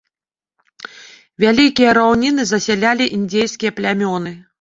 Вялікія 1.43 1.89
раўніны 1.97 2.47
засялялі 2.53 3.05
індзейскія 3.19 3.71
плямёны. 3.81 4.35